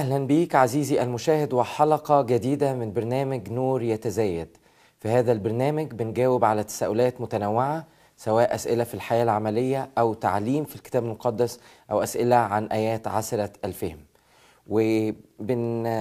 [0.00, 4.48] أهلا بيك عزيزي المشاهد وحلقة جديدة من برنامج نور يتزايد.
[5.00, 7.86] في هذا البرنامج بنجاوب على تساؤلات متنوعة
[8.16, 13.52] سواء أسئلة في الحياة العملية أو تعليم في الكتاب المقدس أو أسئلة عن آيات عسرة
[13.64, 13.98] الفهم.
[14.66, 16.00] وبنكمل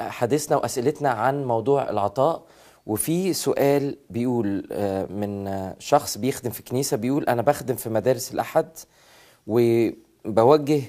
[0.00, 2.42] حديثنا وأسئلتنا عن موضوع العطاء.
[2.86, 8.68] وفي سؤال بيقول آه، من شخص بيخدم في كنيسة بيقول أنا بخدم في مدارس الأحد
[9.46, 10.82] وبوجه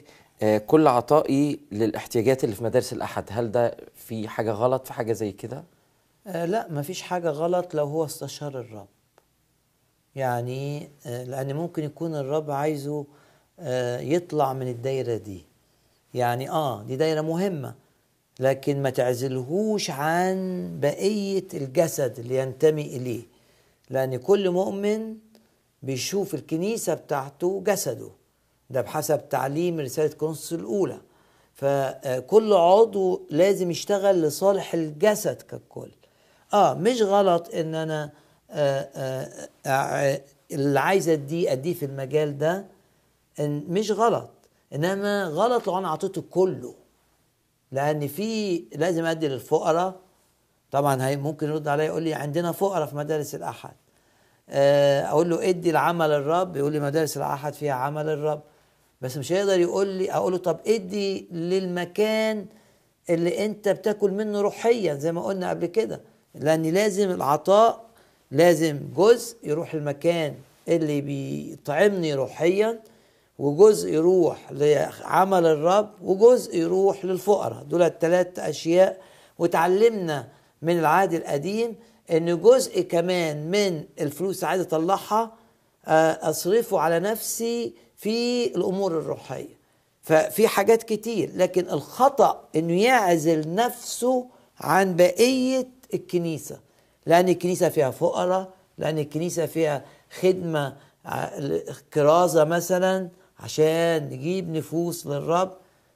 [0.67, 5.31] كل عطائي للاحتياجات اللي في مدارس الأحد هل ده في حاجة غلط في حاجة زي
[5.31, 5.63] كده؟
[6.27, 8.87] آه، لا مفيش حاجة غلط لو هو استشار الرب.
[10.15, 13.05] يعني آه، لأن ممكن يكون الرب عايزه
[13.59, 15.45] آه، يطلع من الدايرة دي.
[16.13, 17.75] يعني آه دي دايرة مهمة
[18.39, 23.23] لكن ما تعزلهوش عن بقية الجسد اللي ينتمي إليه.
[23.89, 25.15] لأن كل مؤمن
[25.83, 28.09] بيشوف الكنيسة بتاعته جسده.
[28.69, 30.97] ده بحسب تعليم رسالة كورنثوس الأولى.
[31.53, 35.91] فكل عضو لازم يشتغل لصالح الجسد ككل.
[36.53, 38.11] آه مش غلط إن أنا
[38.51, 42.65] آه آه آه اللي عايز أديه أديه في المجال ده.
[43.39, 44.29] إن مش غلط
[44.73, 46.75] إنما غلط لو أنا أعطيته كله.
[47.71, 49.95] لأن في لازم أدي للفقراء.
[50.71, 53.73] طبعا هي ممكن يرد عليا يقول لي عندنا فقراء في مدارس الأحد.
[55.05, 56.57] أقول له ادي لعمل الرب.
[56.57, 58.41] يقول لي مدارس الأحد فيها عمل الرب.
[59.01, 62.45] بس مش هيقدر يقول لي أقول له طب ادي للمكان
[63.09, 66.01] اللي انت بتاكل منه روحيا زي ما قلنا قبل كده.
[66.35, 67.85] لأن لازم العطاء
[68.31, 70.35] لازم جزء يروح المكان
[70.67, 72.79] اللي بيطعمني روحيا
[73.39, 77.63] وجزء يروح لعمل الرب وجزء يروح للفقراء.
[77.63, 79.01] دول الثلاث أشياء.
[79.39, 80.27] وتعلمنا
[80.61, 81.75] من العهد القديم
[82.11, 85.31] إن جزء كمان من الفلوس اللي عايز أطلعها
[85.85, 89.57] آه، أصرفه على نفسي في الأمور الروحية.
[90.01, 94.25] ففي حاجات كتير لكن الخطأ إنه يعزل نفسه
[94.59, 96.59] عن بقية الكنيسة.
[97.05, 99.85] لأن الكنيسة فيها فقراء لأن الكنيسة فيها
[100.19, 100.75] خدمة
[101.93, 103.09] كرازة مثلا
[103.39, 105.51] عشان نجيب نفوس للرب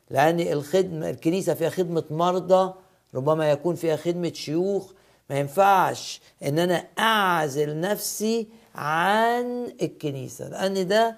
[0.10, 2.74] لأن الخدمه الكنيسة فيها خدمة مرضى
[3.16, 4.92] ربما يكون فيها خدمة شيوخ.
[5.30, 11.16] ما ينفعش إن أنا أعزل نفسي عن الكنيسة لأن ده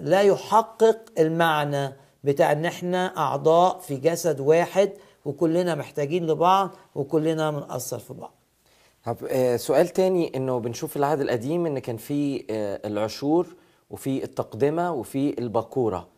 [0.00, 1.92] لا يحقق المعنى
[2.24, 4.92] بتاع إن إحنا أعضاء في جسد واحد
[5.24, 8.34] وكلنا محتاجين لبعض وكلنا بنأثر في بعض.
[9.04, 13.46] طب آه، سؤال تاني إنه بنشوف العهد القديم إن كان في آه، العشور
[13.90, 16.08] وفي التقدمة وفي البكورة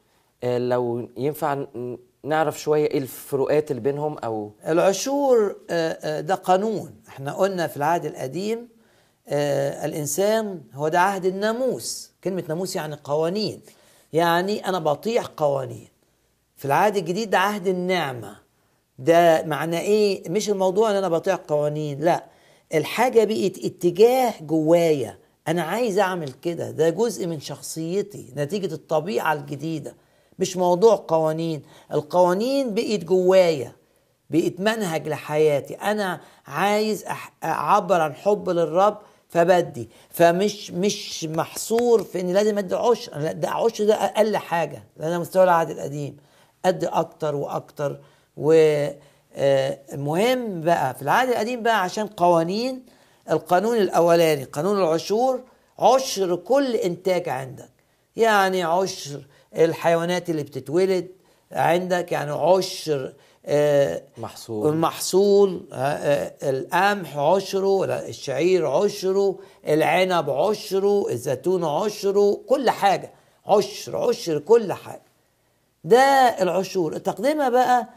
[0.44, 1.64] آه، لو ينفع
[2.25, 5.56] نعرف شوية إيه الفروقات اللي بينهم أو العشور
[6.20, 6.94] ده قانون.
[7.09, 8.69] إحنا قلنا في العهد القديم
[9.28, 12.10] آه، الإنسان هو ده عهد الناموس.
[12.25, 13.60] كلمة ناموس يعني قوانين.
[14.12, 15.88] يعني أنا بطيع قوانين.
[16.56, 18.37] في العهد الجديد ده عهد النعمة.
[18.99, 22.25] ده معنى إيه؟ مش الموضوع إن أنا بطيع قوانين لا.
[22.75, 25.19] الحاجة بقت اتجاه جوايا.
[25.49, 26.71] أنا عايز أعمل كده.
[26.71, 28.32] ده جزء من شخصيتي.
[28.37, 29.94] نتيجة الطبيعة الجديدة.
[30.38, 31.62] مش موضوع قوانين.
[31.93, 33.72] القوانين بقت جوايا.
[34.31, 35.75] بقت منهج لحياتي.
[35.75, 37.05] أنا عايز
[37.44, 38.99] أعبر عن حب للرب
[39.32, 39.88] فبدي.
[40.11, 43.19] فمش مش محصور في اني لازم أدي عشر.
[43.19, 44.82] لا ده عشر ده أقل حاجة.
[44.96, 46.17] لأن مستوى العهد القديم.
[46.64, 47.99] أدي أكتر وأكتر.
[48.37, 49.00] ومهم
[50.61, 52.82] بقى في العهد القديم بقى عشان قوانين
[53.31, 55.40] القانون الأولاني قانون العشور
[55.79, 57.70] عشر كل إنتاج عندك.
[58.17, 59.26] يعني عشر
[59.56, 61.08] الحيوانات اللي بتتولد
[61.52, 63.12] عندك يعني عشر آه،
[64.19, 64.69] محصول.
[64.73, 73.12] المحصول آه، آه، القمح عشره الشعير عشره العنب عشره الزيتون عشره كل حاجة.
[73.47, 75.03] عشر عشر كل حاجة.
[75.85, 75.99] ده
[76.41, 76.97] العشور.
[76.97, 77.89] التقدمة بقى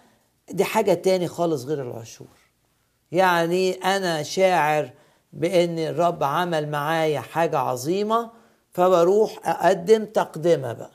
[0.52, 2.28] دي حاجة تاني خالص غير العشور.
[3.12, 4.90] يعني أنا شاعر
[5.34, 8.30] بإن الرب عمل معايا حاجة عظيمة
[8.72, 10.92] فبروح أقدم تقدمة بقى.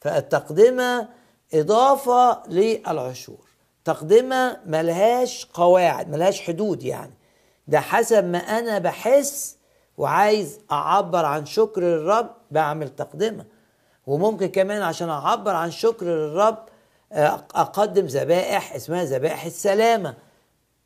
[0.00, 1.08] فالتقدمة
[1.54, 3.47] إضافة للعشور.
[3.88, 7.14] تقدمة ملهاش قواعد ملهاش حدود يعني.
[7.68, 9.56] ده حسب ما أنا بحس
[9.98, 13.44] وعايز أعبر عن شكر للرب بعمل تقدمة.
[14.06, 16.58] وممكن كمان عشان أعبر عن شكر للرب
[17.12, 20.14] أقدم ذبائح اسمها ذبائح السلامة.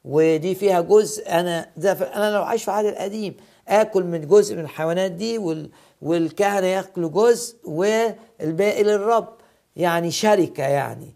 [0.04, 3.36] ودي فيها جزء أنا ده أنا لو عايش في العهد القديم
[3.68, 5.70] آكل من جزء من الحيوانات دي وال
[6.02, 9.28] والكهنة ياكلوا جزء والباقي للرب.
[9.76, 11.14] يعني شركة يعني.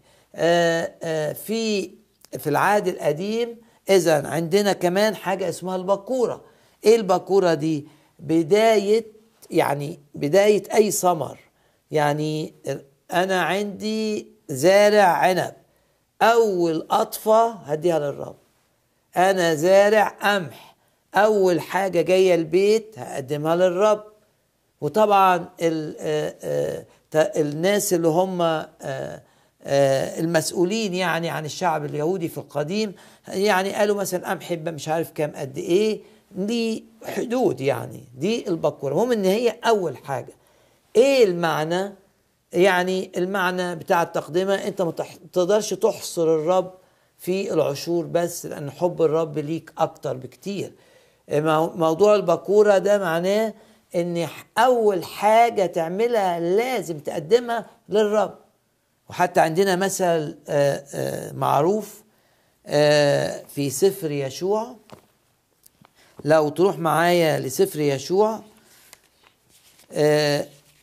[1.33, 1.91] في
[2.39, 3.57] في العهد القديم
[3.89, 6.41] إذا عندنا كمان حاجة اسمها البكوره
[6.85, 7.87] إيه البكوره دي؟
[8.19, 9.05] بداية
[9.51, 11.39] يعني بداية أي ثمر
[11.91, 12.53] يعني
[13.13, 15.53] أنا عندي زارع عنب.
[16.21, 18.35] أول قطفة هديها للرب.
[19.17, 20.75] أنا زارع قمح.
[21.15, 24.03] أول حاجة جاية البيت هقدمها للرب.
[24.81, 26.85] وطبعا ال آه، آه،
[27.41, 29.21] الناس اللي هم آه، آه،
[29.67, 32.93] المسؤولين يعني عن الشعب اليهودي في القديم
[33.27, 38.91] يعني قالوا مثلا قمح يبقى مش عارف كام قد إيه دي حدود يعني دي البكورة.
[38.93, 40.33] المهم إن هي أول حاجة.
[40.95, 41.93] إيه المعنى؟
[42.53, 44.93] يعني المعنى بتاع التقدمه أنت ما
[45.33, 46.73] تقدرش تحصر الرب
[47.17, 50.71] في العشور بس لأن حب الرب ليك أكتر بكتير.
[51.31, 53.53] مو- موضوع البكورة ده معناه
[53.95, 54.27] إن
[54.57, 58.35] أول حاجة تعملها لازم تقدمها للرب.
[59.09, 60.03] وحتى عندنا مثل
[60.47, 62.01] آه، آه، معروف
[62.67, 64.75] آه، في سفر يشوع.
[66.25, 68.41] لو تروح معايا لسفر يشوع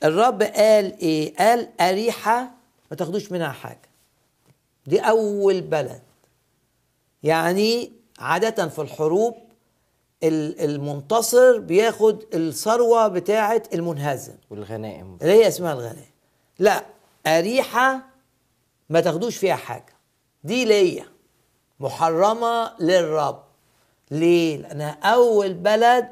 [0.05, 2.50] الرب قال إيه؟ قال أريحة
[2.91, 3.88] ما تاخدوش منها حاجة.
[4.87, 6.03] دي أول بلد.
[7.23, 9.35] يعني عادة في الحروب
[10.23, 14.35] ال- المنتصر بياخد الثروة بتاعة المنهزم.
[14.50, 15.19] والغنائم.
[15.23, 16.11] اللي هي اسمها الغنائم.
[16.59, 16.85] لا
[17.27, 18.14] أريحة
[18.91, 19.95] ما تاخدوش فيها حاجة.
[20.45, 21.05] دي ليا.
[21.81, 23.43] محرمة للرب.
[24.11, 26.09] ليه؟ لأنها أول بلد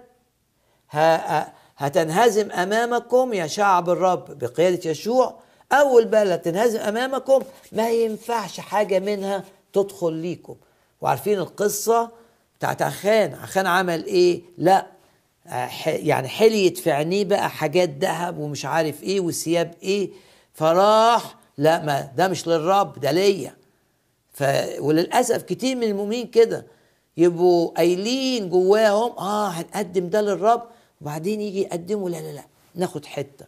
[1.76, 5.34] هتنهزم أمامكم يا شعب الرب بقيادة يشوع.
[5.72, 7.42] أول بلد تنهزم أمامكم
[7.72, 10.56] ما ينفعش حاجة منها تدخل ليكم.
[11.00, 12.10] وعارفين القصة
[12.58, 14.86] بتاعت عخان عخان عمل إيه؟ لا.
[15.46, 20.10] ح- يعني حليت في عينيه بقى حاجات ذهب ومش عارف إيه وثياب إيه.
[20.54, 23.56] فراح لا ما ده مش للرب ده ليا.
[24.32, 24.44] ف
[24.78, 26.66] وللأسف كتير من المؤمنين كده
[27.16, 30.62] يبقوا قايلين جواهم آه هنقدم ده للرب
[31.00, 32.44] وبعدين يجي يقدموا لا لا لا
[32.74, 33.46] ناخد حتة.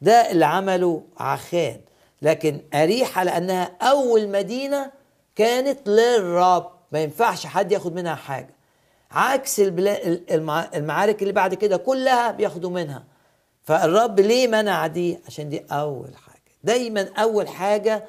[0.00, 1.80] ده اللي عمله عخان
[2.22, 4.90] لكن أريحة لأنها أول مدينة
[5.36, 6.70] كانت للرب.
[6.92, 8.54] ما ينفعش حد ياخد منها حاجة.
[9.10, 9.60] عكس.
[10.74, 13.04] المعارك اللي بعد كده كلها بياخدوا منها.
[13.64, 16.27] فالرب ليه منع دي؟ عشان دي أول حاجة
[16.64, 18.04] دايما أول حاجة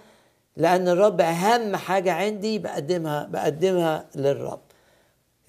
[0.57, 4.62] لأن الرب أهم حاجة عندي بقدمها بقدمها للرب.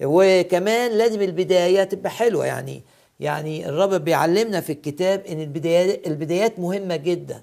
[0.03, 2.83] وكمان لازم البداية تبقى حلوة يعني
[3.19, 7.41] يعني الرب بيعلمنا في الكتاب إن البدايات البدايات مهمة جدا.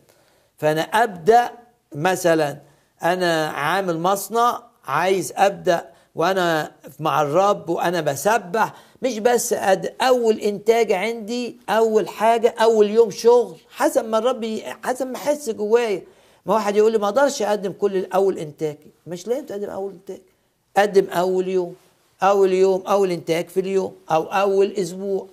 [0.56, 1.50] فأنا أبدأ
[1.94, 2.58] مثلا
[3.02, 10.92] أنا عامل مصنع عايز أبدأ وأنا مع الرب وأنا بسبح مش بس أد أول إنتاج
[10.92, 16.02] عندي أول حاجة أول يوم شغل حسب ما الرب حسب ما احس جوايا.
[16.46, 18.76] ما واحد يقول لي ما أقدرش أقدم كل اول إنتاج.
[19.06, 20.20] مش لازم تقدم أول إنتاج.
[20.76, 21.74] قدم أول يوم
[22.22, 25.26] أول يوم أول إنتاج في اليوم أو أول أسبوع.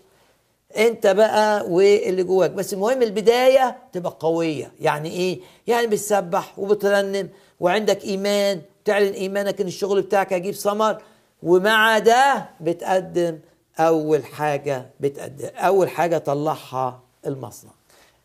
[0.77, 2.51] أنت بقى واللي جواك.
[2.51, 4.72] بس المهم البداية تبقى قوية.
[4.82, 11.01] يعني إيه؟ يعني بتسبح وبترنم وعندك إيمان تعلن إيمانك إن الشغل بتاعك هيجيب ثمر
[11.44, 13.39] ومع ده بتقدم
[13.80, 17.72] أول حاجة بتقدم أول حاجة طلعها المصنع.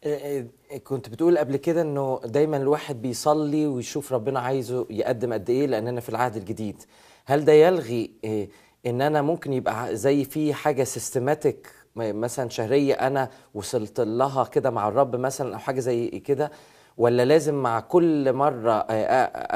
[0.05, 5.51] إيه إيه كنت بتقول قبل كده إنه دايما الواحد بيصلي ويشوف ربنا عايزه يقدم قد
[5.51, 6.83] إيه لاننا في العهد الجديد.
[7.27, 8.49] هل ده يلغي إيه
[8.87, 14.89] إن أنا ممكن يبقى زي في حاجة سيستماتيك مثلا شهرية أنا وصلت لها كده مع
[14.89, 16.51] الرب مثلا أو حاجة زي كده
[16.99, 18.73] ولا لازم مع كل مرة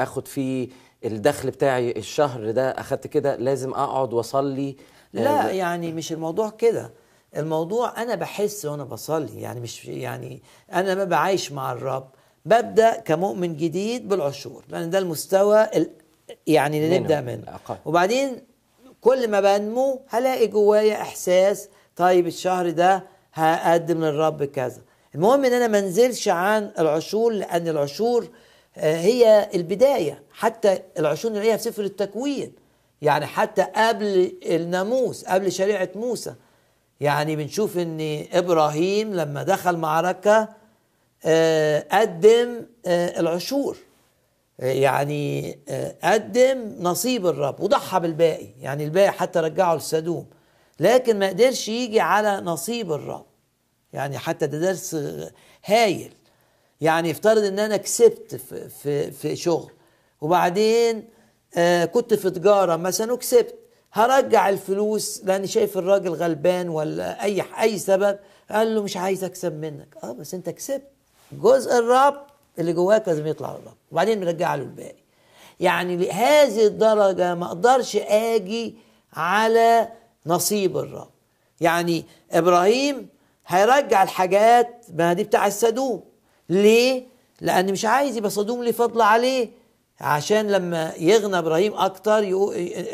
[0.03, 0.69] آخد فيه
[1.05, 4.69] الدخل بتاعي الشهر ده أخدت كده لازم أقعد وأصلي.
[5.15, 5.51] آه، لا.
[5.51, 6.91] يعني مش الموضوع كده.
[7.37, 10.41] الموضوع أنا بحس وأنا بصلي يعني مش يعني
[10.73, 12.07] أنا ببقى عايش مع الرب.
[12.45, 15.89] ببدأ كمؤمن جديد بالعشور لأن ده المستوى ال-
[16.47, 17.75] يعني اللي نبدأ منه الأقل.
[17.85, 18.41] وبعدين
[19.01, 24.81] كل ما بنمو هلاقي جوايا إحساس طيب الشهر ده هقدم للرب كذا.
[25.15, 28.27] المهم إن أنا ما انزلش عن العشور لأن العشور
[28.75, 30.23] هي البداية.
[30.31, 32.53] حتى العشور نلاقيها في سفر التكوين
[33.01, 36.35] يعني حتى قبل الناموس قبل شريعة موسى.
[36.99, 40.49] يعني بنشوف إن إبراهيم لما دخل معركة
[41.25, 43.77] آه، قدم آه، العشور.
[44.59, 45.59] آه، يعني
[46.03, 48.47] قدم نصيب الرب وضحى بالباقي.
[48.59, 50.27] يعني الباقي حتى رجعه لسدوم
[50.79, 53.25] لكن ما قدرش يجي على نصيب الرب.
[53.93, 54.97] يعني حتى ده درس
[55.65, 56.13] هايل.
[56.81, 59.71] يعني افترض ان أنا كسبت في, في, في شغل
[60.21, 61.03] وبعدين
[61.57, 63.55] آه كنت في تجارة مثلا وكسبت
[63.93, 68.19] هرجع الفلوس لأني شايف الراجل غلبان ولا أي أي سبب؟
[68.51, 69.87] قال له مش عايز أكسب منك.
[70.03, 70.87] آه بس أنت كسبت.
[71.31, 72.21] جزء الرب
[72.59, 73.73] اللي جواك لازم يطلع للرب.
[73.91, 75.05] وبعدين نرجع له الباقي.
[75.59, 78.75] يعني لهذه الدرجة ما أقدرش آجي
[79.13, 79.87] على
[80.25, 81.09] نصيب الرب.
[81.61, 83.07] يعني إبراهيم
[83.47, 86.03] هيرجع الحاجات ما دي بتاع السدوم.
[86.49, 87.03] ليه؟
[87.41, 89.49] لأن مش عايز يبقى صدوم ليه فضل عليه.
[90.01, 92.17] عشان لما يغنى إبراهيم أكتر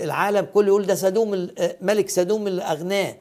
[0.04, 1.48] العالم كله يقول ده سدوم
[1.82, 3.16] ملك سدوم اللي اغناه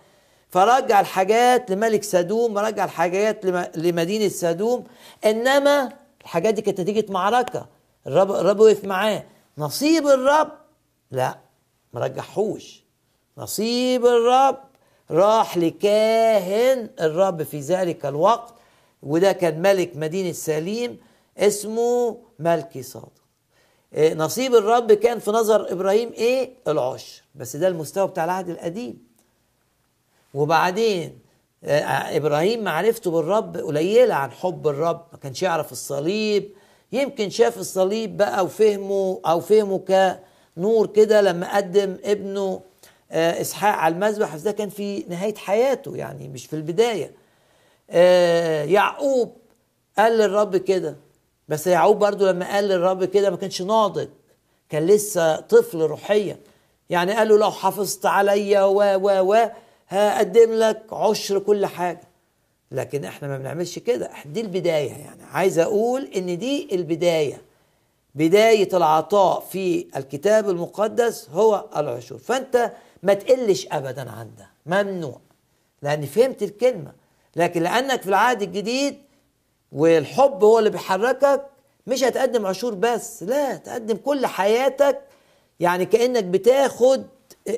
[0.50, 3.44] فرجع الحاجات لملك سدوم رجع الحاجات
[3.76, 4.84] لمدينة سدوم
[5.24, 7.66] إنما الحاجات دي كانت نتيجة معركة.
[8.06, 9.24] الرب الرب وقف معاه.
[9.58, 10.48] نصيب الرب؟
[11.10, 11.38] لا
[11.92, 12.82] ما رجعهوش
[13.38, 14.56] نصيب الرب
[15.10, 18.54] راح لكاهن الرب في ذلك الوقت.
[19.02, 20.98] وده كان ملك مدينة سليم
[21.38, 23.12] اسمه ملكي صادق
[23.94, 27.22] إيه نصيب الرب كان في نظر إبراهيم إيه؟ العشر.
[27.34, 28.98] بس ده المستوى بتاع العهد القديم.
[30.34, 31.18] وبعدين
[31.64, 36.52] آه إبراهيم معرفته بالرب قليلة عن حب الرب ما كانش يعرف الصليب.
[36.92, 42.60] يمكن شاف الصليب بقى وفهمه أو فهمه كنور كده لما قدم ابنه
[43.10, 47.04] آه إسحاق على المذبح ده كان في نهاية حياته يعني مش في البداية.
[47.06, 47.19] آه
[48.70, 49.36] يعقوب
[49.98, 50.96] قال للرب كده.
[51.48, 54.08] بس يعقوب برضو لما قال للرب كده ما كانش ناضج
[54.68, 56.38] كان لسه طفل روحيا.
[56.90, 59.50] يعني قال له لو حافظت عليا و و و
[59.88, 62.00] هقدم لك عشر كل حاجة.
[62.72, 64.10] لكن إحنا ما بنعملش كده.
[64.26, 65.22] دي البداية يعني.
[65.22, 67.42] عايز أقول إن دي البداية.
[68.14, 72.18] بداية العطاء في الكتاب المقدس هو العشور.
[72.18, 74.50] فأنت ما تقلش ابدا عن ده.
[74.66, 75.20] ممنوع.
[75.82, 76.92] لأن فهمت الكلمة.
[77.36, 78.98] لكن لأنك في العهد الجديد
[79.72, 81.42] والحب هو اللي بيحركك
[81.86, 85.00] مش هتقدم عشور بس لا تقدم كل حياتك.
[85.60, 87.06] يعني كأنك بتاخد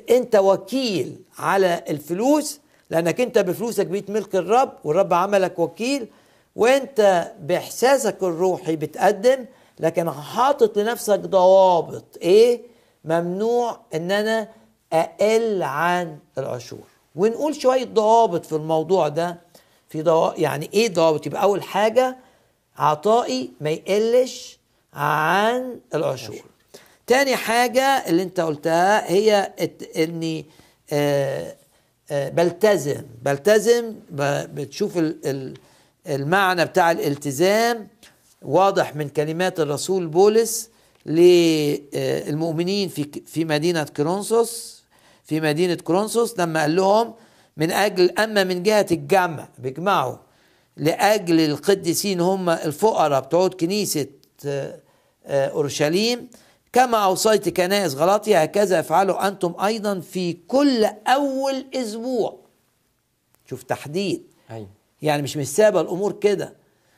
[0.09, 6.07] أنت وكيل على الفلوس لأنك أنت بفلوسك بقيت ملك الرب والرب عملك وكيل
[6.55, 9.45] وأنت بإحساسك الروحي بتقدم
[9.79, 12.17] لكن حاطط لنفسك ضوابط.
[12.21, 12.61] إيه؟
[13.05, 14.47] ممنوع إن أنا
[14.93, 16.79] أقل عن العشور
[17.15, 19.37] ونقول شوية ضوابط في الموضوع ده.
[19.93, 22.17] في ضوابط يعني إيه ضوابط يبقى أول حاجة
[22.77, 24.57] عطائي ما يقلش
[24.93, 26.41] عن العشور.
[27.07, 29.53] تاني حاجة اللي أنت قلتها هي
[29.97, 30.45] إني
[30.91, 31.55] آه
[32.11, 33.01] آه بلتزم.
[33.25, 33.95] بلتزم
[34.53, 34.99] بتشوف
[36.07, 37.87] المعنى بتاع الالتزام
[38.41, 40.69] واضح من كلمات الرسول بولس
[41.05, 44.83] للمؤمنين في في مدينة كرونسوس
[45.25, 47.13] في مدينة كرونسوس لما قال لهم
[47.57, 50.15] من أجل أما من جهة الجمع بيجمعوا
[50.77, 54.07] لأجل القديسين هم الفقراء بتوع كنيسة
[55.27, 56.29] أورشليم.
[56.73, 62.39] كما أوصيت كنائس غلطية هكذا افعلوا أنتم أيضا في كل أول أسبوع.
[63.49, 64.23] شوف تحديد.
[64.51, 64.69] أيوة.
[65.01, 66.53] يعني مش مش سابة الأمور كده.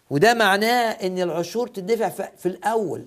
[0.09, 3.05] وده معناه إن العشور تدفع في الأول.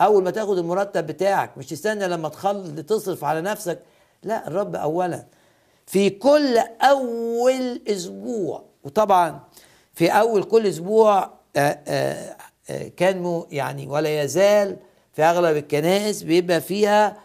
[0.00, 3.78] أول ما تاخد المرتب بتاعك مش تستنى لما تخلص تصرف على نفسك.
[4.22, 5.26] لا الرب اولا.
[5.86, 8.64] في كل أول أسبوع.
[8.84, 9.40] وطبعا
[9.94, 11.78] في أول كل أسبوع آآ
[12.70, 14.76] آآ كان يعني ولا يزال
[15.12, 17.16] في أغلب الكنائس بيبقى فيها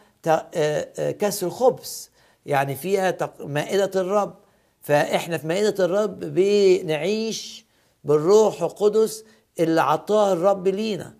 [1.19, 2.09] كسر خبز
[2.45, 4.33] يعني فيها مائدة الرب.
[4.81, 7.65] فإحنا في مائدة الرب بنعيش
[8.03, 9.23] بالروح القدس
[9.59, 11.13] اللي عطاه الرب لينا.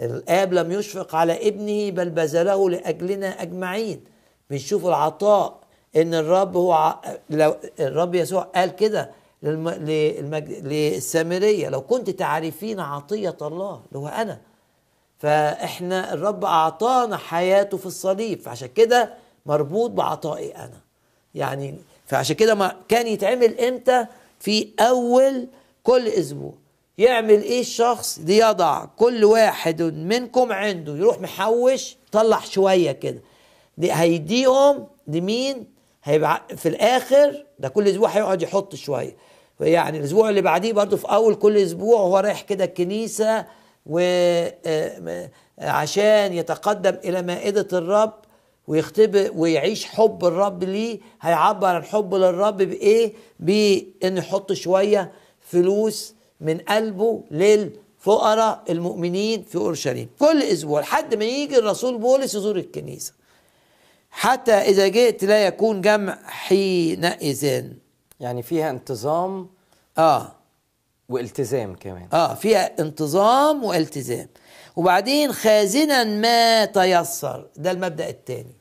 [0.00, 4.04] الآب لم يشفق على ابنه بل بذله لأجلنا أجمعين.
[4.50, 5.59] بنشوف العطاء
[5.96, 6.94] إن الرب هو.
[7.30, 9.10] لو الرب يسوع قال كده.
[10.62, 14.40] للسامرية لو كنت تعرفين عطية الله اللي هو أنا.
[15.18, 19.14] فإحنا الرب أعطانا حياته في الصليب فعشان كده
[19.46, 20.80] مربوط بعطائي أنا.
[21.34, 21.74] يعني
[22.06, 24.06] فعشان كده ما كان يتعمل إمتى؟
[24.40, 25.48] في أول
[25.82, 26.52] كل أسبوع.
[26.98, 33.20] يعمل إيه الشخص؟ ليضع كل واحد منكم عنده يروح محوش طلع شوية كده.
[33.78, 35.66] دي هيديهم لمين؟
[36.04, 39.16] هيبقى في الآخر ده كل أسبوع هيقعد يحط شوية.
[39.60, 43.46] يعني الأسبوع اللي بعديه برضه في أول كل أسبوع هو رايح كده الكنيسة
[45.58, 48.12] وعشان يتقدم إلى مائدة الرب
[48.66, 51.00] ويختبر ويعيش حب الرب ليه.
[51.20, 60.08] هيعبر عن حبه للرب بإيه؟ بانه يحط شوية فلوس من قلبه للفقراء المؤمنين في أورشليم.
[60.18, 63.12] كل أسبوع لحد ما يجي الرسول بولس يزور الكنيسة.
[64.10, 67.64] حتى إذا جئت لا يكون جمع حينئذ.
[68.20, 69.48] يعني فيها انتظام
[69.98, 70.32] آه.
[71.08, 72.08] والتزام كمان.
[72.12, 74.28] آه فيها انتظام والتزام.
[74.76, 78.56] وبعدين خازنا ما تيسر ده المبدأ الثاني.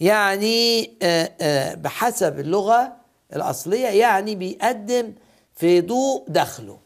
[0.00, 2.96] يعني آه آه بحسب اللغة
[3.36, 5.12] الأصلية يعني بيقدم
[5.54, 6.78] في ضوء دخله.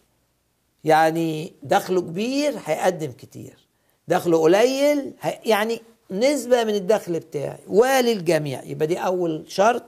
[0.85, 3.67] يعني دخله كبير هيقدم كتير.
[4.09, 5.13] دخله قليل
[5.45, 9.83] يعني نسبة من الدخل بتاعي وللجميع يبقى دي أول شرط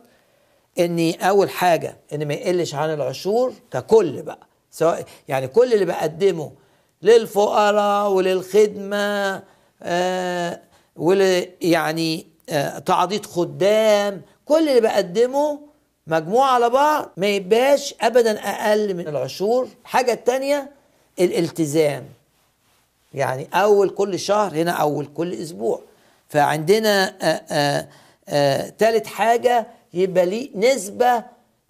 [0.78, 4.38] إني أول حاجة إن ما يقلش عن العشور ككل بقى.
[4.70, 6.52] سواء يعني كل اللي بقدمه
[7.02, 9.42] للفقراء وللخدمة
[9.82, 10.60] آه
[10.96, 15.60] ول يعني آه تعضيد خدام كل اللي بقدمه
[16.06, 19.68] مجموعة على بعض ما يبقاش أبدا أقل من العشور.
[19.84, 20.70] حاجة التانية
[21.20, 22.04] الالتزام.
[23.14, 25.80] يعني أول كل شهر هنا أول كل أسبوع.
[26.32, 27.88] فعندنا آآ آآ
[28.28, 31.24] آآ تالت حاجة يبقى لي نسبة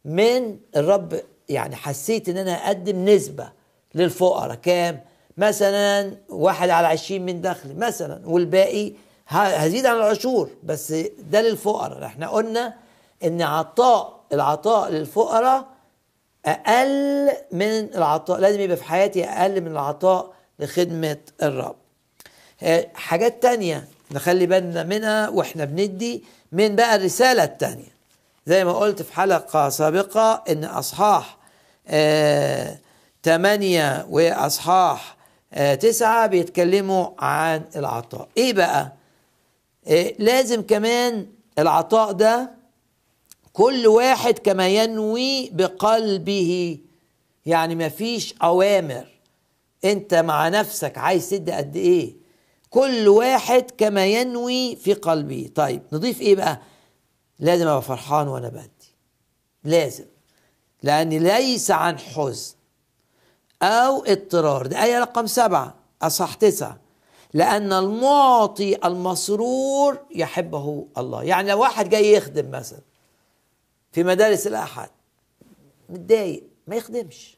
[0.05, 1.21] من الرب.
[1.49, 3.49] يعني حسيت إن أنا أقدم نسبة
[3.95, 4.55] للفقراء.
[4.55, 5.01] كام؟
[5.37, 8.93] مثلا واحد على عشرين من دخلي مثلا والباقي
[9.29, 10.51] هزيد عن العشور.
[10.63, 10.93] بس
[11.31, 12.05] ده للفقراء.
[12.05, 12.75] إحنا قلنا
[13.25, 15.65] إن عطاء العطاء للفقراء
[16.47, 21.77] أقل من العطاء لازم يبقى في حياتي أقل من العطاء لخدمة الرب.
[22.95, 23.85] حاجات تانية.
[24.13, 27.93] نخلي بالنا منها وإحنا بندي من بقى الرسالة التانية.
[28.47, 31.37] زي ما قلت في حلقة سابقة إن أصحاح
[31.89, 32.79] آه
[33.23, 35.17] تمانية وأصحاح
[35.53, 38.29] آه تسعة بيتكلموا عن العطاء.
[38.37, 38.93] إيه بقى؟
[39.89, 41.27] آه لازم كمان
[41.59, 42.51] العطاء ده
[43.53, 46.79] كل واحد كما ينوي بقلبه.
[47.47, 49.07] يعني مفيش أوامر.
[49.85, 52.22] أنت مع نفسك عايز تدي قد إيه؟
[52.73, 55.51] كل واحد كما ينوي في قلبه.
[55.55, 56.61] طيب نضيف إيه بقى؟
[57.39, 58.95] لازم أبقى فرحان وأنا بدي.
[59.65, 60.05] لازم.
[60.83, 62.55] لأن ليس عن حزن
[63.63, 64.67] أو اضطرار.
[64.67, 66.81] دي آية رقم سبعة أصح تسعة.
[67.35, 71.23] لأن المعطي المسرور يحبه الله.
[71.23, 72.81] يعني لو واحد جاي يخدم مثلا
[73.93, 74.91] في مدارس الأحد
[75.89, 77.37] متضايق ما يخدمش.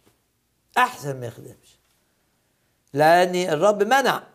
[0.79, 1.79] أحسن ما يخدمش.
[2.93, 4.34] لأن الرب منع.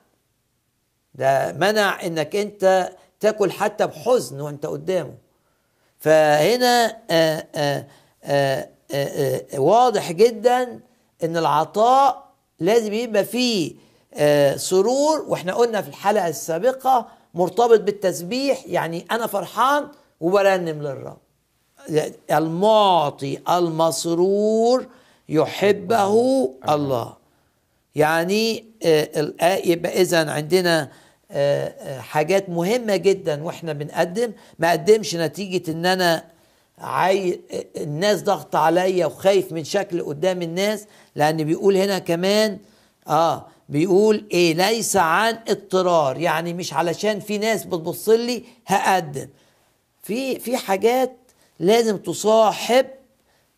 [1.19, 5.13] ده منع إنك أنت تاكل حتى بحزن وأنت قدامه.
[5.99, 10.79] فهنا آآ آآ آآ واضح جدا
[11.23, 12.29] إن العطاء
[12.59, 13.75] لازم يبقى فيه
[14.57, 19.87] سرور وإحنا قلنا في الحلقة السابقة مرتبط بالتسبيح يعني أنا فرحان
[20.19, 21.17] وبرنم للرب.
[22.31, 24.87] المعطي المسرور
[25.29, 26.13] يحبه
[26.69, 27.13] الله.
[27.95, 28.65] يعني
[29.65, 30.91] يبقى اذا عندنا
[31.99, 34.31] حاجات مهمة جدا وإحنا بنقدم.
[34.59, 36.23] ما قدمش نتيجة إن أنا
[36.77, 37.41] عاي...
[37.77, 42.57] الناس ضغط عليا وخايف من شكل قدام الناس لأن بيقول هنا كمان
[43.07, 46.17] آه بيقول إيه ليس عن اضطرار.
[46.17, 49.27] يعني مش علشان في ناس بتبص لي هقدم.
[50.03, 51.17] في في حاجات
[51.59, 52.85] لازم تصاحب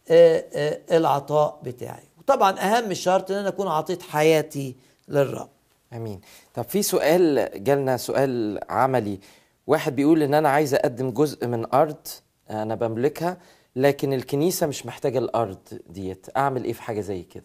[0.09, 2.03] آه آه العطاء بتاعي.
[2.19, 4.75] وطبعا أهم الشرط إن أنا أكون عطيت حياتي
[5.07, 5.49] للرب.
[5.93, 6.21] آمين.
[6.53, 9.19] طب في سؤال جالنا سؤال عملي.
[9.67, 12.07] واحد بيقول إن أنا عايز أقدم جزء من أرض
[12.49, 13.37] أنا بملكها
[13.75, 15.57] لكن الكنيسة مش محتاجة الأرض
[15.89, 16.27] ديت.
[16.37, 17.43] أعمل إيه في حاجة زي كده؟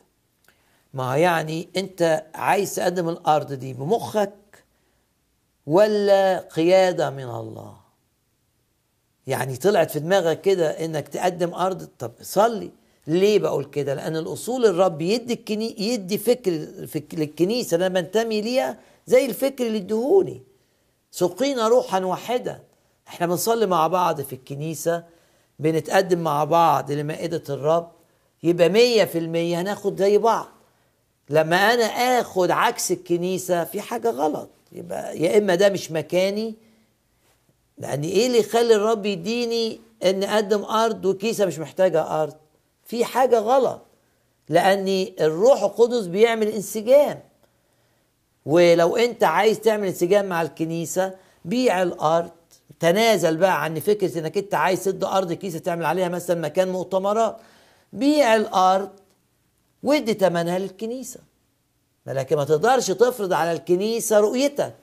[0.95, 4.35] ما يعني أنت عايز تقدم الأرض دي بمخك
[5.67, 7.77] ولا قيادة من الله؟
[9.27, 12.71] يعني طلعت في دماغك كده إنك تقدم أرض؟ طب صلي.
[13.07, 15.81] ليه بقول كده؟ لأن الأصول الرب يدي الكني...
[15.83, 17.15] يدي فكر فك...
[17.15, 20.43] للكنيسة اللي أنا بنتمي ليها زي الفكر اللي ادهوني.
[21.11, 22.63] سقينا روحا واحدا
[23.09, 25.05] إحنا بنصلي مع بعض في الكنيسة
[25.59, 27.91] بنتقدم مع بعض لمائدة الرب.
[28.43, 30.49] يبقى مية في المية هناخد زي بعض.
[31.31, 31.85] لما أنا
[32.21, 34.49] آخد عكس الكنيسة في حاجة غلط.
[34.73, 36.55] يبقى يا إما ده مش مكاني.
[37.79, 42.35] لأن إيه اللي يخلي الرب يديني إن أقدم أرض وكيسه مش محتاجة أرض؟
[42.87, 43.81] في حاجة غلط.
[44.49, 47.21] لأن الروح القدس بيعمل انسجام.
[48.47, 52.31] ولو أنت عايز تعمل انسجام مع الكنيسة بيع الأرض.
[52.81, 57.37] تنازل بقى عن فكرة إنك أنت عايز تد أرض كيسه تعمل عليها مثلا مكان مؤتمرات.
[57.93, 58.91] بيع الأرض
[59.83, 61.21] وادي ثمنها للكنيسة.
[62.07, 64.75] لكن ما تقدرش تفرض على الكنيسة رؤيتك.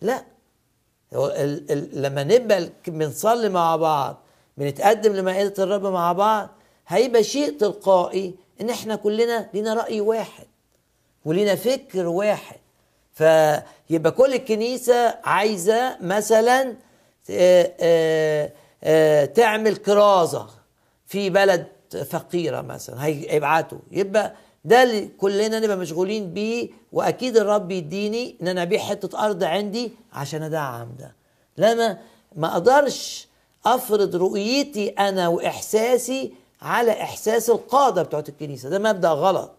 [0.00, 0.24] لا.
[1.92, 4.16] لما نبقى بنصلي مع بعض
[4.58, 6.48] بنتقدم لمائدة الرب مع بعض
[6.90, 10.46] هيبقى شيء تلقائي إن إحنا كلنا لينا رأي واحد
[11.24, 12.56] ولينا فكر واحد.
[13.12, 16.74] فيبقى كل الكنيسة عايزة مثلا
[17.30, 18.52] آه، آه،
[18.84, 20.46] آه، تعمل كرازة
[21.06, 21.66] في بلد
[22.10, 23.78] فقيرة مثلا هيبعتوا.
[23.90, 29.44] يبقى ده اللي كلنا نبقى مشغولين بيه وأكيد الرب يديني إن أنا أبيع حتة أرض
[29.44, 31.14] عندي عشان أدعم ده.
[31.58, 31.98] لما
[32.36, 33.28] ما أقدرش
[33.66, 38.68] أفرض رؤيتي أنا وإحساسي على إحساس القادة بتوعت الكنيسة.
[38.68, 39.50] ده مبدأ غلط.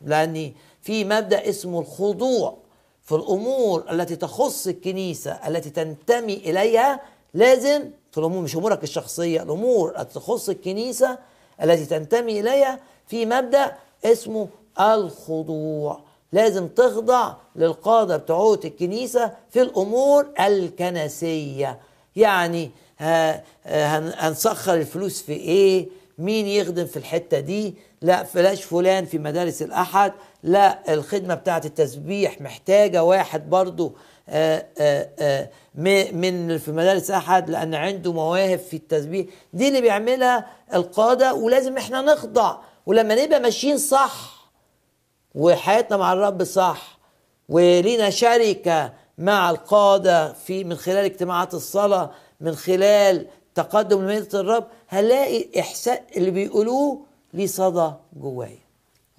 [0.00, 2.56] لأن في مبدأ اسمه الخضوع
[3.02, 7.00] في الأمور التي تخص الكنيسة التي تنتمي إليها
[7.34, 11.18] لازم في الأمور مش أمورك الشخصية الأمور التي تخص الكنيسة
[11.62, 14.48] التي تنتمي إليها في مبدأ اسمه
[14.80, 16.00] الخضوع.
[16.32, 21.80] لازم تخضع للقادة بتوعوت الكنيسة في الأمور الكنسية.
[22.16, 22.70] يعني
[23.66, 30.12] هنسخر الفلوس في إيه؟ مين يخدم في الحتة دي؟ لا فلاش فلان في مدارس الأحد.
[30.42, 33.96] لا الخدمة بتاعت التسبيح محتاجة واحد برضو
[34.28, 35.50] آآ آآ
[36.12, 39.26] من في مدارس أحد لأن عنده مواهب في التسبيح.
[39.52, 42.56] دي اللي بيعملها القادة ولازم إحنا نخضع.
[42.86, 44.46] ولما نبقى ماشيين صح
[45.34, 46.98] وحياتنا مع الرب صح
[47.48, 53.26] ولينا شركة مع القادة في من خلال اجتماعات الصلاة من خلال
[53.56, 57.00] تقدم لميدة الرب هنلاقي إحساس اللي بيقولوه
[57.34, 58.58] ليه صدى جوايا.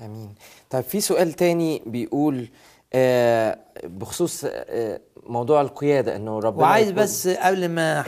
[0.02, 0.36] آمين.
[0.70, 2.48] طيب في سؤال تاني بيقول
[2.94, 8.06] آه بخصوص آه موضوع القيادة إنه ربنا وعايز بس قبل ما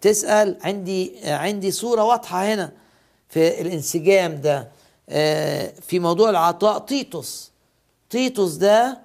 [0.00, 2.72] تسأل عندي عندي صورة واضحة هنا
[3.28, 4.68] في الانسجام ده.
[5.10, 7.52] آه، في موضوع العطاء تيتوس.
[8.10, 8.98] تيتوس ده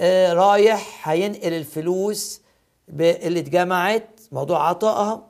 [0.00, 2.40] آه، رايح هينقل الفلوس
[3.00, 5.29] اللي اتجمعت موضوع عطائها.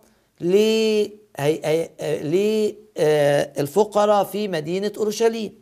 [3.56, 5.60] للفقراء في مدينة أورشليم.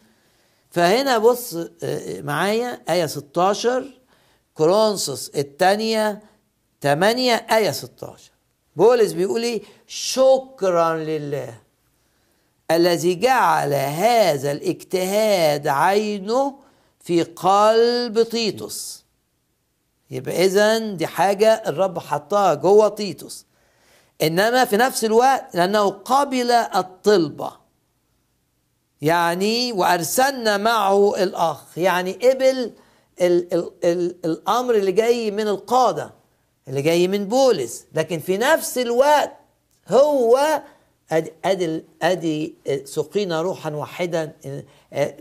[0.71, 3.85] فهنا بص آه، معايا آية 16
[4.55, 6.23] كورنثوس الثانية
[6.83, 8.31] 8 آية 16
[8.77, 11.55] بولس بيقول إيه؟ شكرا لله
[12.71, 16.55] الذي جعل هذا الاجتهاد عينه
[17.01, 19.05] في قلب تيتوس.
[20.11, 23.47] يبقى اذا دي حاجة الرب حطها جوه تيتوس.
[24.23, 27.53] إنما في نفس الوقت لأنه قبل الطلبة.
[29.03, 31.79] يعني وأرسلنا معه الأخ.
[31.79, 32.73] يعني قبل
[33.21, 36.15] ال ال ال الأمر اللي جاي من القادة
[36.69, 37.85] اللي جاي من بولس.
[37.95, 39.33] لكن في نفس الوقت
[39.89, 40.63] هو
[41.13, 42.55] أدي ادي أدي
[42.85, 44.33] سقينا روحا واحدا.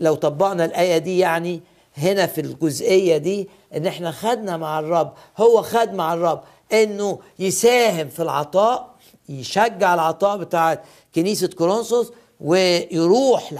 [0.00, 1.60] لو طبقنا الآية دي يعني
[1.96, 5.12] هنا في الجزئية دي إن إحنا خدنا مع الرب.
[5.38, 6.42] هو خد مع الرب.
[6.72, 8.94] إنه يساهم في العطاء
[9.28, 10.82] يشجع العطاء بتاع
[11.14, 13.52] كنيسة كورنثوس ويروح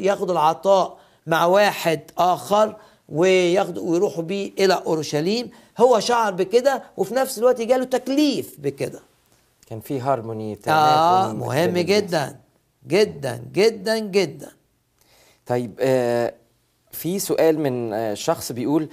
[0.00, 2.76] ياخد العطاء مع واحد آخر
[3.08, 5.50] وياخد ويروحوا بيه إلى أورشليم.
[5.80, 9.00] هو شعر بكده وفي نفس الوقت جاله تكليف بكده.
[9.66, 11.78] كان في هارموني آه مهم.
[11.78, 12.36] جدا
[12.88, 14.50] جدا جدا جدا.
[15.46, 16.34] طيب آه
[16.94, 18.88] في سؤال من آه شخص بيقول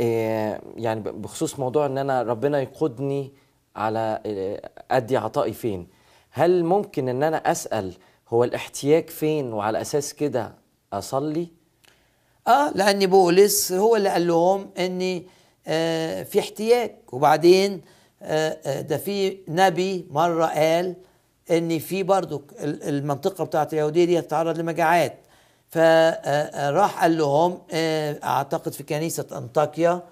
[0.00, 3.32] آه يعني بخصوص موضوع إن أنا ربنا يقودني
[3.76, 5.86] على آه أدي عطائي فين.
[6.30, 7.92] هل ممكن إن أنا أسأل
[8.28, 10.54] هو الاحتياج فين وعلى أساس كده
[10.92, 11.48] أصلي؟
[12.48, 15.22] آه لأن بولس هو اللي قال لهم إن
[16.24, 16.90] في احتياج.
[17.12, 17.80] وبعدين
[18.66, 20.94] ده في نبي مرة قال
[21.50, 25.18] إن في برضو ال- المنطقة بتاعت اليهودية دي هتتعرض لمجاعات.
[25.68, 30.02] فراح قال لهم آه، أعتقد في كنيسة أنطاكيا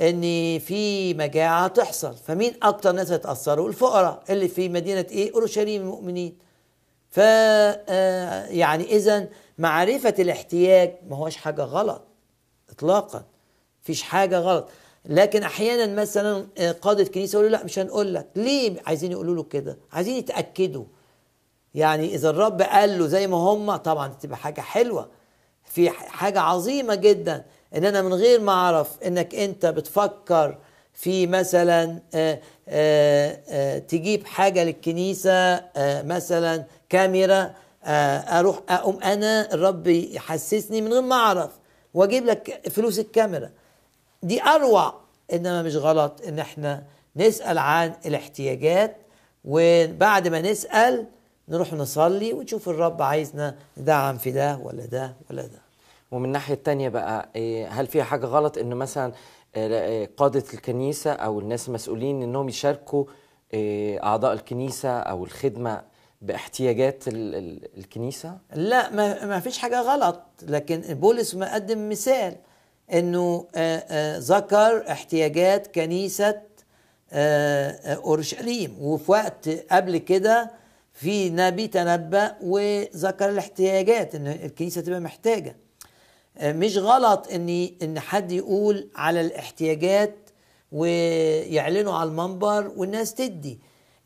[0.00, 0.22] ان
[0.58, 2.14] في مجاعة تحصل.
[2.14, 6.38] فمين أكتر ناس هيتأثروا؟ الفقراء اللي في مدينة إيه؟ أورشليم المؤمنين.
[7.10, 9.28] ف آه، يعني اذا
[9.58, 12.02] معرفة الاحتياج ما هوش حاجة غلط
[12.70, 13.24] اطلاقا
[13.82, 14.68] مفيش حاجة غلط.
[15.06, 18.26] لكن أحيانا مثلا آه، قادة كنيسة يقولوا لا مش هنقول لك.
[18.36, 20.84] ليه عايزين يقولوا له كده؟ عايزين يتأكدوا.
[21.74, 25.08] يعني إذا الرب قال له زي ما هم طبعا تبقى حاجة حلوة.
[25.64, 27.44] في حاجة عظيمة جدا
[27.76, 30.58] إن أنا من غير ما أعرف إنك أنت بتفكر
[30.92, 35.64] في مثلا آه، آه، آه، تجيب حاجة للكنيسة
[36.02, 37.54] مثلا كاميرا
[37.86, 41.50] أروح أقوم أنا الرب يحسسني من غير ما أعرف
[41.94, 43.50] وأجيب لك فلوس الكاميرا.
[44.22, 44.94] دي أروع
[45.32, 46.82] إنما مش غلط إن إحنا
[47.16, 48.96] نسأل عن الاحتياجات
[49.44, 51.06] وبعد ما نسأل
[51.48, 55.58] نروح نصلي ونشوف الرب عايزنا ندعم في ده ولا ده ولا ده.
[56.10, 59.12] ومن الناحية التانية بقى إيه، هل فيها حاجة غلط ان مثلا
[59.56, 63.04] آه، آه، قادة الكنيسة أو الناس المسؤولين إنهم يشاركوا
[64.02, 65.82] أعضاء الكنيسة أو الخدمة
[66.22, 72.36] باحتياجات ال- ال- الكنيسة؟ لا ما, ما فيش حاجة غلط لكن بولس مقدم مثال
[72.92, 76.40] إنه آه، آه، ذكر احتياجات كنيسة
[77.12, 78.76] آه، أورشليم.
[78.80, 80.50] وفي وقت قبل كده
[80.94, 85.56] في نبي تنبأ وذكر الاحتياجات إن الكنيسة تبقى محتاجة.
[86.38, 90.30] آه، مش غلط إن إن حد يقول على الاحتياجات
[90.72, 93.60] ويعلنوا على المنبر والناس تدي.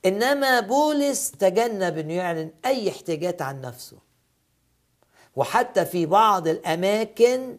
[0.07, 3.97] إنما بولس تجنب إنه يعلن أي احتياجات عن نفسه.
[5.37, 7.59] وحتى في بعض الأماكن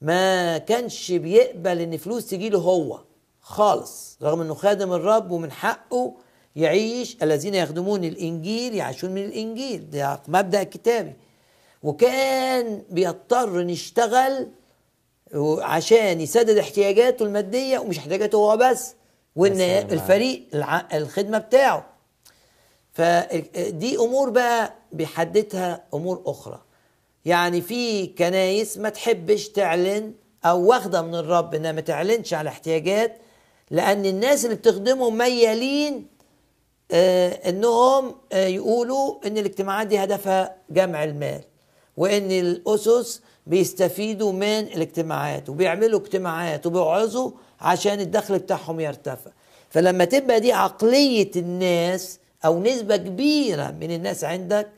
[0.00, 3.00] ما كانش بيقبل إن فلوس تجيله هو
[3.40, 6.14] خالص رغم إنه خادم الرب ومن حقه
[6.56, 9.90] يعيش الذين يخدمون الإنجيل يعيشون من الإنجيل.
[9.90, 11.12] ده مبدأ كتابي.
[11.82, 14.48] وكان بيضطر إن يشتغل
[15.58, 18.94] عشان يسدد احتياجاته المادية ومش احتياجاته هو بس
[19.36, 19.60] وإن.
[19.60, 20.42] الفريق
[20.94, 21.86] الخدمة بتاعه.
[22.92, 26.62] فدي أمور بقى بيحددها أمور أخرى.
[27.24, 30.12] يعني في كنايس ما تحبش تعلن
[30.44, 33.16] أو واخدة من الرب إنها ما تعلنش على احتياجات
[33.70, 36.06] لأن الناس اللي بتخدمهم ميالين
[36.92, 41.40] إنهم آه يقولوا إن الاجتماعات دي هدفها جمع المال
[41.96, 49.30] وإن الأسس بيستفيدوا من الاجتماعات وبيعملوا اجتماعات وبيوعظوا عشان الدخل بتاعهم يرتفع.
[49.70, 54.68] فلما تبقى دي عقلية الناس أو نسبة كبيرة من الناس عندك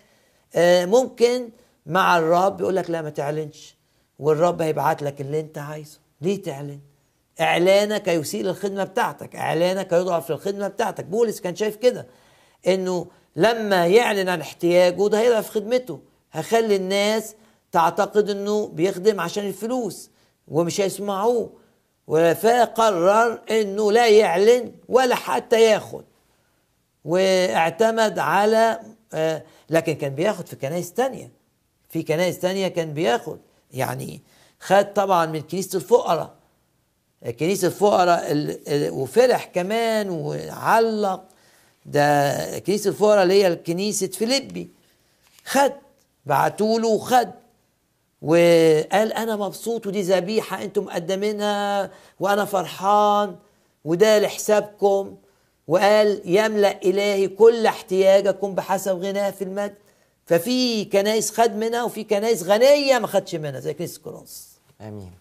[0.55, 1.49] آه ممكن
[1.87, 3.75] مع الرب يقول لك لا ما تعلنش
[4.19, 5.99] والرب هيبعت لك اللي أنت عايزه.
[6.21, 6.79] ليه تعلن؟
[7.41, 11.05] إعلانك يسيء الخدمه بتاعتك إعلانك يضعف الخدمه بتاعتك.
[11.05, 12.07] بولس كان شايف كده
[12.67, 16.01] إنه لما يعلن عن احتياجه ده هيضعف خدمته.
[16.33, 17.35] هيخلي الناس
[17.73, 20.11] تعتقد إنه بيخدم عشان الفلوس
[20.49, 21.51] ومش هيسمعوه.
[22.35, 26.05] فقرر إنه لا يعلن ولا حتى ياخد.
[27.05, 28.81] واعتمد على
[29.15, 31.33] آه، لكن كان بياخد في كنائس تانية.
[31.89, 33.39] في كنائس تانية كان بياخد.
[33.71, 34.23] يعني
[34.61, 36.35] خد طبعا من كنيسة الفقراء.
[37.31, 41.25] كنيسة الفقراء ال- ال- وفرح كمان وعلق.
[41.87, 44.69] ده كنيسة الفقراء اللي هي كنيسة فيليبي.
[45.45, 45.73] خد
[46.27, 47.31] بعتوا له وخد.
[48.23, 53.37] وقال أنا مبسوط ودي ذبيحة أنتم مقدمينها وأنا فرحان
[53.85, 55.17] وده لحسابكم.
[55.69, 59.75] وقال يملأ إلهي كل احتياجكم بحسب غناه في المجد.
[60.27, 64.49] ففي كنايس خد منها وفي كنايس غنية ما خدش منها زي كنيسة كورنثوس.
[64.81, 65.13] آمين.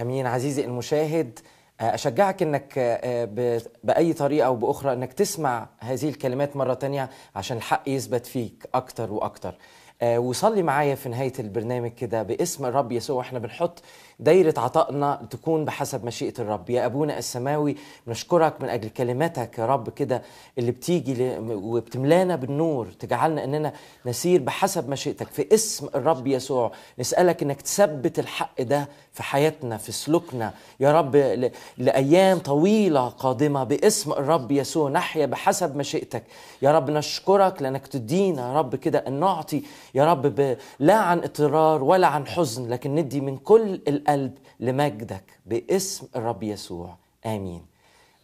[0.00, 1.38] أمين عزيزي المشاهد
[1.80, 7.10] آه، أشجعك إنك آه، ب- بأي طريقة أو بأخرى إنك تسمع هذه الكلمات مرة تانية
[7.36, 9.54] عشان الحق يثبت فيك أكتر وأكتر.
[10.02, 13.82] آه، وصلي معايا في نهاية البرنامج كده باسم الرب يسوع إحنا بنحط
[14.20, 16.70] دايرة عطائنا تكون بحسب مشيئة الرب.
[16.70, 17.76] يا أبونا السماوي
[18.06, 20.22] نشكرك من أجل كلماتك يا رب كده
[20.58, 23.72] اللي بتيجي وبتملانا بالنور تجعلنا إننا
[24.06, 25.26] نسير بحسب مشيئتك.
[25.28, 30.52] في اسم الرب يسوع نسألك إنك تثبت الحق ده في حياتنا في سلوكنا.
[30.80, 36.22] يا رب ل- لأيام طويلة قادمة باسم الرب يسوع نحيا بحسب مشيئتك.
[36.62, 39.62] يا رب نشكرك لأنك تدينا يا رب كده أن نعطي
[39.94, 40.56] يا رب.
[40.78, 46.96] لا عن اضطرار ولا عن حزن لكن ندي من كل القلب لمجدك باسم الرب يسوع.
[47.26, 47.66] آمين.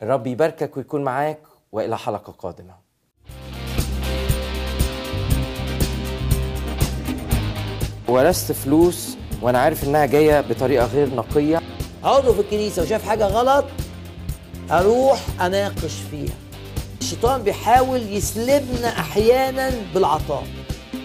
[0.02, 1.40] الرب يباركك ويكون معاك
[1.72, 2.74] وإلى حلقة قادمة.
[8.08, 11.60] ورثت فلوس وأنا عارف إنها جاية بطريقة غير نقية.
[12.04, 13.64] عضو في الكنيسة وشاف حاجة غلط؟
[14.70, 16.34] أروح أناقش فيها.
[17.00, 20.44] الشيطان بيحاول يسلبنا أحيانا بالعطاء.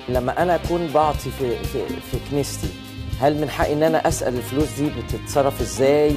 [0.10, 2.68] لما أنا أكون بعطي في في في كنيستي
[3.20, 6.16] هل من حقي إن أنا أسأل الفلوس دي بتتصرف إزاي؟